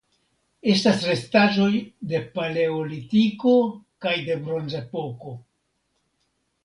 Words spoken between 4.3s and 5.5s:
de Bronzepoko.